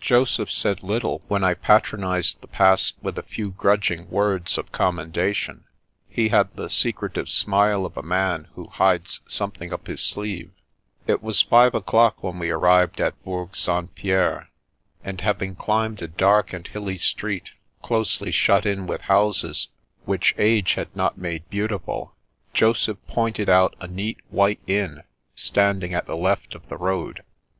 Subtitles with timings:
[0.00, 5.64] Joseph said little when I patronised the Pass with a few gnidging words of commendation.
[6.08, 10.52] He had the secretive smile of a man who hides something up his sleeve.
[11.08, 13.92] loo The Princess Passes It was five o'clock when we arrived at Bourg St.
[13.96, 14.50] Pierre,
[15.02, 17.50] and having climbed a dark and hilly street,
[17.82, 19.66] closely shut in with houses
[20.04, 22.14] which age had not made beautiful,
[22.54, 25.02] Joseph pointed out a neat, white inn,
[25.34, 27.24] standing at the left of the road.